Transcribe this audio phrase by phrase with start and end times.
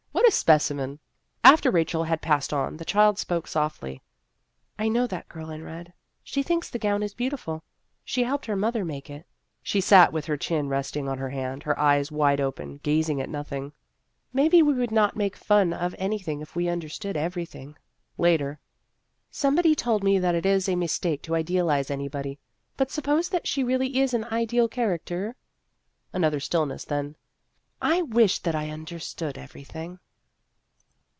[0.13, 0.99] What a specimen!"
[1.53, 4.01] After Rachel had passed on, the child spoke softly:
[4.79, 5.91] "I know that girl in red.
[6.23, 7.63] She thinks the gown is beautiful;
[8.05, 9.25] she helped her mother make it."
[9.63, 12.39] Heroic Treatment 95 She sat with her chin resting on her hand, her eyes wide
[12.39, 13.73] open, gazing at nothing."
[14.33, 17.75] Maybe we would not make fun of anything if we understood everything."
[18.17, 18.59] Later,"
[19.31, 22.39] Somebody told me that it is a mistake to idealize anybody,
[22.77, 25.35] but suppose that she really is an ideal character
[26.13, 27.15] Another stillness; then,"
[27.81, 29.99] I wish that I understood everything."